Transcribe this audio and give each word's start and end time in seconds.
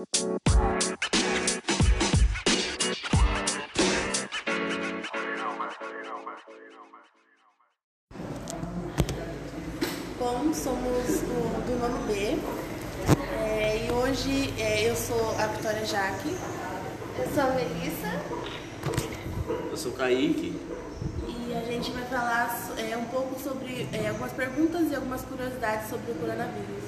Bom, 0.00 0.06
somos 10.54 11.20
do, 11.20 11.66
do 11.66 11.78
nono 11.78 11.98
B 12.06 12.38
é, 13.36 13.86
e 13.86 13.92
hoje 13.92 14.54
é, 14.58 14.88
eu 14.88 14.96
sou 14.96 15.36
a 15.38 15.46
Vitória 15.48 15.84
Jaque. 15.84 16.34
Eu 17.18 17.34
sou 17.34 17.42
a 17.42 17.50
Melissa. 17.50 18.22
Eu 19.70 19.76
sou 19.76 19.92
o 19.92 19.94
Kaique. 19.96 20.58
E 21.28 21.54
a 21.54 21.60
gente 21.70 21.90
vai 21.90 22.06
falar 22.06 22.58
é, 22.78 22.96
um 22.96 23.04
pouco 23.04 23.38
sobre 23.38 23.86
é, 23.92 24.08
algumas 24.08 24.32
perguntas 24.32 24.90
e 24.90 24.94
algumas 24.94 25.20
curiosidades 25.20 25.90
sobre 25.90 26.12
o 26.12 26.14
coronavírus. 26.14 26.84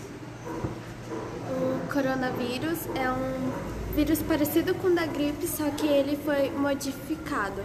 O 1.52 1.92
coronavírus 1.92 2.86
é 2.94 3.10
um 3.10 3.94
vírus 3.94 4.22
parecido 4.22 4.74
com 4.74 4.88
o 4.88 4.94
da 4.94 5.04
gripe, 5.04 5.46
só 5.46 5.68
que 5.70 5.86
ele 5.86 6.16
foi 6.16 6.50
modificado. 6.50 7.62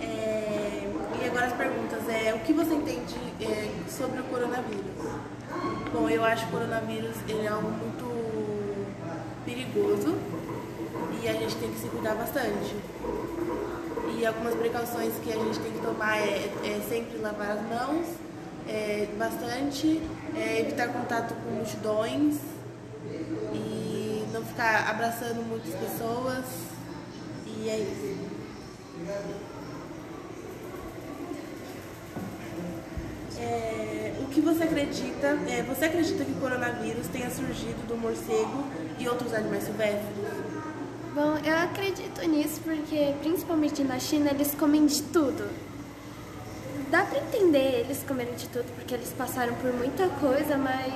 É, 0.00 0.90
e 1.20 1.26
agora 1.26 1.46
as 1.46 1.52
perguntas. 1.52 2.08
É, 2.08 2.32
o 2.34 2.38
que 2.40 2.52
você 2.54 2.74
entende 2.74 3.14
é, 3.42 3.70
sobre 3.88 4.20
o 4.20 4.24
coronavírus? 4.24 4.84
Bom, 5.92 6.08
eu 6.08 6.24
acho 6.24 6.46
que 6.46 6.54
o 6.54 6.58
coronavírus 6.58 7.16
ele 7.28 7.46
é 7.46 7.48
algo 7.48 7.70
muito 7.70 8.86
perigoso 9.44 10.16
e 11.22 11.28
a 11.28 11.32
gente 11.34 11.56
tem 11.56 11.70
que 11.70 11.78
se 11.78 11.88
cuidar 11.88 12.14
bastante. 12.14 12.74
E 14.16 14.26
algumas 14.26 14.54
precauções 14.54 15.12
que 15.22 15.30
a 15.30 15.36
gente 15.36 15.58
tem 15.58 15.72
que 15.72 15.80
tomar 15.80 16.16
é, 16.16 16.50
é 16.64 16.80
sempre 16.88 17.18
lavar 17.18 17.50
as 17.50 17.62
mãos 17.62 18.06
é, 18.68 19.08
bastante, 19.18 20.00
é, 20.36 20.60
evitar 20.60 20.88
contato 20.88 21.34
com 21.34 21.50
multidões 21.50 22.36
e 23.54 24.24
não 24.32 24.44
ficar 24.44 24.88
abraçando 24.88 25.46
muitas 25.46 25.74
pessoas. 25.74 26.44
E 27.46 27.68
é 27.68 27.78
isso. 27.78 28.32
É, 33.38 34.14
o 34.20 34.26
que 34.26 34.40
você 34.40 34.64
acredita? 34.64 35.26
É, 35.48 35.62
você 35.62 35.86
acredita 35.86 36.24
que 36.24 36.32
o 36.32 36.36
coronavírus 36.36 37.08
tenha 37.08 37.30
surgido 37.30 37.86
do 37.86 37.96
morcego 37.96 38.64
e 38.98 39.08
outros 39.08 39.34
animais 39.34 39.64
silvestres? 39.64 40.16
Bom, 41.14 41.36
eu 41.44 41.56
acredito 41.56 42.26
nisso 42.26 42.60
porque, 42.64 43.14
principalmente 43.20 43.84
na 43.84 43.98
China, 43.98 44.30
eles 44.30 44.54
comem 44.54 44.86
de 44.86 45.02
tudo. 45.02 45.46
Dá 46.92 47.04
pra 47.04 47.20
entender 47.20 47.80
eles 47.80 48.04
comerem 48.06 48.34
de 48.34 48.46
tudo 48.48 48.66
porque 48.74 48.92
eles 48.92 49.14
passaram 49.16 49.54
por 49.54 49.72
muita 49.72 50.10
coisa, 50.20 50.58
mas 50.58 50.92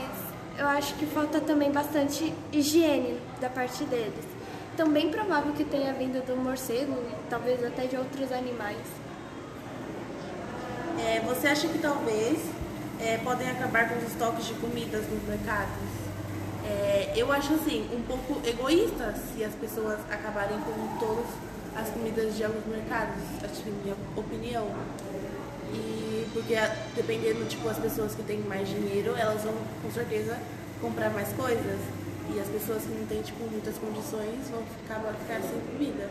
eu 0.58 0.66
acho 0.66 0.92
que 0.96 1.06
falta 1.06 1.40
também 1.40 1.72
bastante 1.72 2.34
higiene 2.52 3.18
da 3.40 3.48
parte 3.48 3.82
deles. 3.84 4.26
Então, 4.74 4.90
bem 4.90 5.10
provável 5.10 5.54
que 5.54 5.64
tenha 5.64 5.94
vindo 5.94 6.22
do 6.26 6.36
morcego 6.36 6.92
e 6.92 7.30
talvez 7.30 7.64
até 7.64 7.86
de 7.86 7.96
outros 7.96 8.30
animais. 8.30 8.76
É, 10.98 11.20
você 11.20 11.48
acha 11.48 11.66
que 11.66 11.78
talvez 11.78 12.40
é, 13.00 13.16
podem 13.24 13.48
acabar 13.48 13.88
com 13.88 13.96
os 13.96 14.04
estoques 14.04 14.44
de 14.44 14.52
comidas 14.52 15.02
nos 15.08 15.22
mercados? 15.26 15.72
É, 16.66 17.14
eu 17.16 17.32
acho 17.32 17.54
assim, 17.54 17.88
um 17.90 18.02
pouco 18.02 18.46
egoísta 18.46 19.14
se 19.32 19.42
as 19.42 19.54
pessoas 19.54 19.98
acabarem 20.10 20.58
com 20.60 20.98
todas 20.98 21.24
as 21.74 21.88
comidas 21.88 22.36
de 22.36 22.44
alguns 22.44 22.66
mercados, 22.66 23.22
acho 23.42 23.62
que 23.62 23.70
minha 23.70 23.96
opinião. 24.14 24.66
E 25.76 26.28
porque 26.32 26.54
dependendo, 26.94 27.46
tipo, 27.48 27.68
as 27.68 27.78
pessoas 27.78 28.14
que 28.14 28.22
têm 28.22 28.40
mais 28.40 28.68
dinheiro, 28.68 29.14
elas 29.16 29.42
vão 29.42 29.54
com 29.82 29.90
certeza 29.90 30.38
comprar 30.80 31.10
mais 31.10 31.28
coisas. 31.32 31.78
E 32.34 32.40
as 32.40 32.48
pessoas 32.48 32.82
que 32.82 32.88
não 32.88 33.06
têm, 33.06 33.22
tipo, 33.22 33.44
muitas 33.50 33.76
condições 33.78 34.48
vão 34.50 34.62
acabar 34.84 35.14
ficar 35.14 35.40
sem 35.40 35.60
comida. 35.60 36.10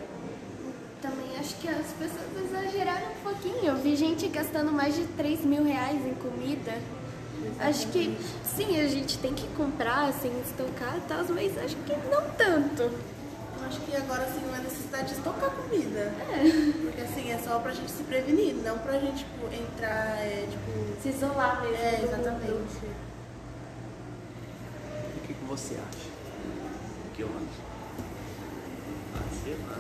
Também 1.02 1.38
acho 1.38 1.56
que 1.58 1.68
as 1.68 1.88
pessoas 2.00 2.26
exageraram 2.46 3.08
um 3.12 3.24
pouquinho. 3.24 3.66
Eu 3.66 3.76
vi 3.76 3.96
gente 3.96 4.28
gastando 4.30 4.72
mais 4.72 4.96
de 4.96 5.04
3 5.18 5.42
mil 5.42 5.64
reais 5.64 6.00
em 6.06 6.14
comida. 6.14 6.74
Acho 7.60 7.88
que 7.90 8.18
sim, 8.44 8.80
a 8.80 8.88
gente 8.88 9.18
tem 9.20 9.34
que 9.34 9.48
comprar, 9.50 10.10
assim, 10.10 10.32
estocar 10.48 10.98
e 10.98 11.02
tal, 11.02 11.24
mas 11.30 11.58
acho 11.58 11.76
que 11.76 11.94
não 12.10 12.30
tanto. 12.32 12.92
Acho 13.66 13.80
que 13.82 13.96
agora 13.96 14.24
assim 14.24 14.42
não 14.46 14.56
é 14.56 14.60
necessidade 14.60 15.08
de 15.08 15.14
estocar 15.16 15.50
comida. 15.52 16.00
É. 16.00 16.72
Porque 16.84 17.02
assim, 17.02 17.32
é 17.32 17.38
só 17.40 17.60
pra 17.60 17.72
gente 17.72 17.92
se 17.92 18.04
prevenir, 18.04 18.54
não 18.56 18.78
pra 18.80 19.00
gente 19.00 19.20
tipo, 19.26 19.48
entrar, 19.48 20.18
é, 20.20 20.48
tipo. 20.50 21.02
Se 21.02 21.10
isolar 21.10 21.62
mesmo. 21.62 21.76
É, 21.78 21.98
do 21.98 22.06
exatamente. 22.06 22.52
mundo. 22.52 22.96
O 25.18 25.28
que, 25.28 25.34
que 25.34 25.46
você 25.46 25.76
acha? 25.76 26.08
O 27.06 27.16
que 27.16 27.22
eu 27.24 27.28
acho? 27.28 27.62
Ah, 29.16 29.24
sei 29.44 29.58
lá. 29.68 29.78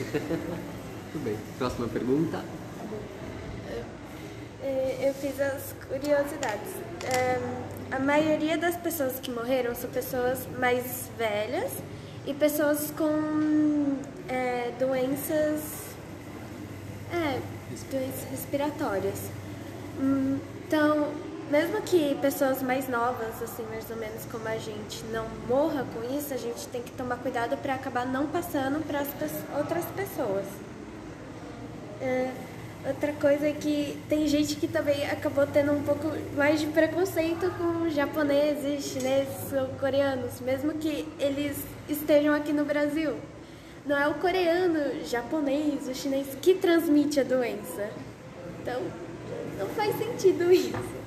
Tudo 1.12 1.24
bem. 1.24 1.36
Próxima 1.58 1.88
pergunta. 1.88 2.42
É, 4.62 5.08
Eu 5.08 5.14
fiz 5.14 5.40
as 5.40 5.74
curiosidades. 5.88 6.70
É, 7.04 7.38
A 7.90 7.98
maioria 7.98 8.56
das 8.56 8.76
pessoas 8.76 9.18
que 9.20 9.30
morreram 9.30 9.74
são 9.74 9.90
pessoas 9.90 10.46
mais 10.58 11.10
velhas 11.18 11.72
e 12.26 12.34
pessoas 12.34 12.92
com 12.96 13.96
é, 14.28 14.72
doenças, 14.78 15.60
é, 17.12 17.40
doenças 17.90 18.24
respiratórias. 18.30 19.30
Hum, 19.98 20.38
Então, 20.66 21.08
mesmo 21.50 21.82
que 21.82 22.14
pessoas 22.22 22.62
mais 22.62 22.88
novas, 22.88 23.42
assim, 23.42 23.64
mais 23.64 23.90
ou 23.90 23.96
menos 23.96 24.24
como 24.30 24.46
a 24.46 24.56
gente, 24.56 25.02
não 25.12 25.26
morra 25.48 25.84
com 25.92 26.16
isso, 26.16 26.32
a 26.32 26.36
gente 26.36 26.68
tem 26.68 26.80
que 26.80 26.92
tomar 26.92 27.16
cuidado 27.16 27.56
para 27.56 27.74
acabar 27.74 28.06
não 28.06 28.28
passando 28.28 28.86
para 28.86 29.00
as 29.00 29.08
outras 29.58 29.84
pessoas. 29.86 30.46
É, 32.00 32.30
outra 32.86 33.12
coisa 33.12 33.48
é 33.48 33.52
que 33.52 33.98
tem 34.08 34.26
gente 34.26 34.56
que 34.56 34.66
também 34.66 35.08
acabou 35.10 35.46
tendo 35.46 35.72
um 35.72 35.82
pouco 35.82 36.10
mais 36.36 36.60
de 36.60 36.66
preconceito 36.66 37.50
com 37.58 37.88
japoneses, 37.90 38.84
chineses 38.84 39.52
ou 39.52 39.68
coreanos, 39.78 40.40
mesmo 40.40 40.72
que 40.74 41.06
eles 41.18 41.56
estejam 41.88 42.34
aqui 42.34 42.52
no 42.52 42.64
Brasil. 42.64 43.16
Não 43.84 43.96
é 43.96 44.06
o 44.08 44.14
coreano, 44.14 45.04
japonês, 45.04 45.88
o 45.88 45.94
chinês 45.94 46.26
que 46.40 46.54
transmite 46.54 47.20
a 47.20 47.24
doença. 47.24 47.90
Então, 48.60 48.82
não 49.58 49.66
faz 49.68 49.96
sentido 49.96 50.52
isso. 50.52 51.00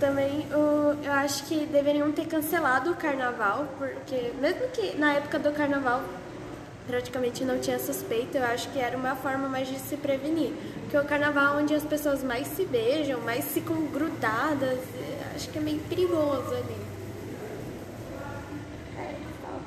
Também 0.00 0.46
o, 0.52 1.04
eu 1.04 1.12
acho 1.12 1.44
que 1.46 1.66
deveriam 1.66 2.12
ter 2.12 2.26
cancelado 2.26 2.92
o 2.92 2.96
carnaval, 2.96 3.66
porque 3.78 4.32
mesmo 4.40 4.68
que 4.68 4.96
na 4.96 5.14
época 5.14 5.40
do 5.40 5.50
carnaval 5.52 6.02
praticamente 6.88 7.44
não 7.44 7.58
tinha 7.60 7.78
suspeita, 7.78 8.38
eu 8.38 8.44
acho 8.44 8.70
que 8.70 8.78
era 8.78 8.96
uma 8.96 9.14
forma 9.14 9.46
mais 9.46 9.68
de 9.68 9.78
se 9.78 9.94
prevenir. 9.96 10.52
Porque 10.80 10.96
o 10.96 11.04
carnaval 11.04 11.58
é 11.58 11.62
onde 11.62 11.74
as 11.74 11.84
pessoas 11.84 12.24
mais 12.24 12.48
se 12.48 12.64
beijam, 12.64 13.20
mais 13.20 13.44
ficam 13.52 13.76
grudadas, 13.88 14.78
e 14.94 15.36
acho 15.36 15.50
que 15.50 15.58
é 15.58 15.60
meio 15.60 15.80
perigoso 15.80 16.50
ali. 16.50 16.76
É, 18.96 19.14
tal. 19.42 19.60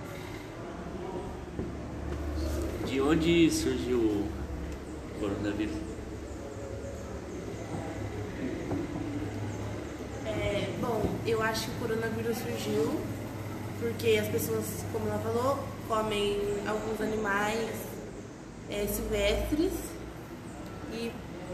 De 2.87 2.99
onde 2.99 3.51
surgiu 3.51 3.99
o 3.99 4.29
coronavírus? 5.19 5.75
É, 10.25 10.69
bom, 10.81 11.03
eu 11.27 11.41
acho 11.43 11.65
que 11.65 11.71
o 11.71 11.87
coronavírus 11.87 12.37
surgiu 12.39 12.99
porque 13.79 14.19
as 14.21 14.27
pessoas, 14.27 14.65
como 14.91 15.07
ela 15.07 15.17
falou, 15.19 15.70
comem 15.91 16.39
alguns 16.65 17.01
animais 17.01 17.69
é, 18.69 18.87
silvestres 18.87 19.73
e 20.93 21.11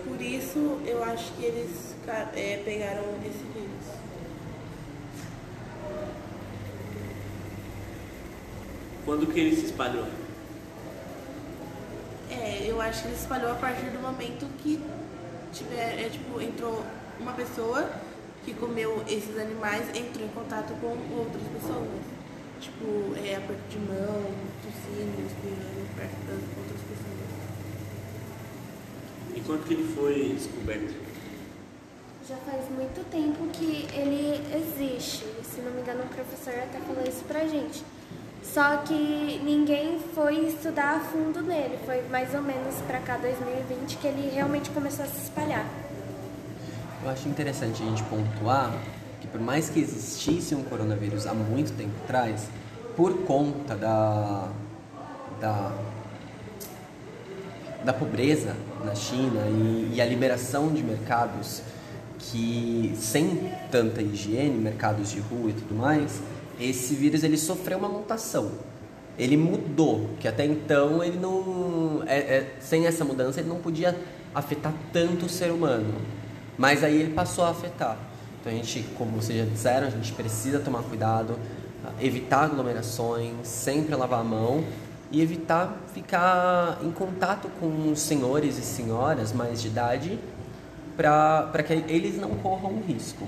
por 0.07 0.21
isso 0.21 0.79
eu 0.85 1.03
acho 1.03 1.33
que 1.33 1.43
eles 1.43 1.95
é, 2.35 2.61
pegaram 2.63 3.01
esse 3.25 3.43
vírus. 3.51 3.97
Quando 9.03 9.25
que 9.25 9.39
ele 9.39 9.55
se 9.55 9.65
espalhou? 9.65 10.05
É, 12.29 12.63
eu 12.67 12.79
acho 12.79 13.01
que 13.01 13.07
ele 13.07 13.15
se 13.15 13.23
espalhou 13.23 13.51
a 13.51 13.55
partir 13.55 13.89
do 13.89 13.99
momento 13.99 14.45
que 14.61 14.79
tiver, 15.51 16.05
é, 16.05 16.09
tipo, 16.09 16.39
entrou 16.39 16.85
uma 17.19 17.33
pessoa 17.33 17.89
que 18.45 18.53
comeu 18.53 19.03
esses 19.07 19.35
animais, 19.35 19.89
entrou 19.97 20.23
em 20.23 20.29
contato 20.29 20.79
com 20.79 20.89
outras 21.17 21.41
pessoas. 21.59 22.17
Tipo, 22.67 23.15
é, 23.25 23.35
aperto 23.35 23.63
de 23.69 23.79
mão, 23.79 24.23
tossindo, 24.61 25.25
espirrando 25.25 25.95
perto 25.95 26.19
das 26.27 26.43
outras 26.57 26.81
pessoas. 26.83 27.17
E 29.35 29.41
quando 29.41 29.65
que 29.65 29.73
ele 29.73 29.95
foi 29.95 30.33
descoberto? 30.35 30.93
Já 32.27 32.35
faz 32.35 32.69
muito 32.69 33.09
tempo 33.09 33.47
que 33.53 33.87
ele 33.93 34.43
existe. 34.53 35.23
Se 35.43 35.61
não 35.61 35.71
me 35.71 35.79
engano, 35.79 36.03
o 36.03 36.07
professor 36.07 36.53
até 36.55 36.77
falou 36.79 37.03
isso 37.07 37.23
pra 37.23 37.47
gente. 37.47 37.85
Só 38.43 38.77
que 38.77 39.39
ninguém 39.43 39.99
foi 40.13 40.47
estudar 40.47 40.97
a 40.97 40.99
fundo 40.99 41.41
nele. 41.41 41.79
Foi 41.85 42.01
mais 42.09 42.35
ou 42.35 42.41
menos 42.41 42.75
pra 42.85 42.99
cá 42.99 43.17
2020 43.17 43.97
que 43.97 44.07
ele 44.07 44.29
realmente 44.29 44.69
começou 44.71 45.05
a 45.05 45.07
se 45.07 45.23
espalhar. 45.23 45.65
Eu 47.01 47.09
acho 47.09 47.29
interessante 47.29 47.81
a 47.81 47.85
gente 47.85 48.03
pontuar 48.03 48.73
que 49.27 49.31
por 49.31 49.41
mais 49.41 49.69
que 49.69 49.79
existisse 49.79 50.55
um 50.55 50.63
coronavírus 50.63 51.27
há 51.27 51.33
muito 51.33 51.73
tempo 51.73 51.91
atrás, 52.03 52.47
por 52.95 53.25
conta 53.25 53.75
da, 53.75 54.49
da, 55.39 55.71
da 57.83 57.93
pobreza 57.93 58.55
na 58.83 58.95
China 58.95 59.41
e, 59.47 59.95
e 59.95 60.01
a 60.01 60.05
liberação 60.05 60.73
de 60.73 60.81
mercados 60.81 61.61
que 62.17 62.93
sem 62.95 63.51
tanta 63.71 64.01
higiene, 64.01 64.57
mercados 64.57 65.11
de 65.11 65.19
rua 65.19 65.51
e 65.51 65.53
tudo 65.53 65.75
mais, 65.75 66.21
esse 66.59 66.95
vírus 66.95 67.23
ele 67.23 67.37
sofreu 67.37 67.77
uma 67.77 67.89
mutação. 67.89 68.51
Ele 69.17 69.37
mudou, 69.37 70.11
que 70.19 70.27
até 70.27 70.45
então 70.45 71.03
ele 71.03 71.17
não, 71.17 72.03
é, 72.05 72.17
é, 72.17 72.55
sem 72.59 72.85
essa 72.85 73.03
mudança 73.03 73.39
ele 73.39 73.49
não 73.49 73.57
podia 73.57 73.95
afetar 74.33 74.73
tanto 74.93 75.25
o 75.25 75.29
ser 75.29 75.51
humano, 75.51 75.95
mas 76.57 76.83
aí 76.83 77.01
ele 77.01 77.13
passou 77.13 77.43
a 77.43 77.49
afetar. 77.49 77.97
Então 78.47 78.57
a 78.57 78.63
gente, 78.63 78.85
como 78.97 79.11
vocês 79.11 79.37
já 79.37 79.45
disseram, 79.45 79.87
a 79.87 79.89
gente 79.89 80.13
precisa 80.13 80.59
tomar 80.59 80.81
cuidado, 80.83 81.37
evitar 81.99 82.45
aglomerações, 82.45 83.45
sempre 83.45 83.93
lavar 83.93 84.21
a 84.21 84.23
mão 84.23 84.63
e 85.11 85.21
evitar 85.21 85.77
ficar 85.93 86.79
em 86.81 86.89
contato 86.91 87.49
com 87.59 87.93
senhores 87.93 88.57
e 88.57 88.61
senhoras 88.61 89.33
mais 89.33 89.61
de 89.61 89.67
idade 89.67 90.17
para 90.95 91.61
que 91.61 91.73
eles 91.73 92.17
não 92.17 92.29
corram 92.35 92.81
risco. 92.87 93.27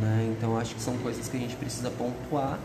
Né? 0.00 0.32
Então 0.36 0.56
acho 0.56 0.76
que 0.76 0.80
são 0.80 0.96
coisas 0.98 1.26
que 1.26 1.36
a 1.36 1.40
gente 1.40 1.56
precisa 1.56 1.90
pontuar. 1.90 2.56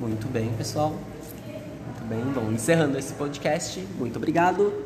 Muito 0.00 0.26
bem, 0.26 0.52
pessoal. 0.58 0.90
Muito 0.90 2.08
bem. 2.08 2.24
Bom, 2.32 2.50
encerrando 2.50 2.98
esse 2.98 3.14
podcast, 3.14 3.78
muito 3.96 4.16
obrigado 4.16 4.82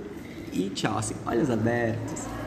e 0.52 0.68
tchau. 0.68 0.98
Assim, 0.98 1.14
olhos 1.24 1.48
abertos. 1.48 2.37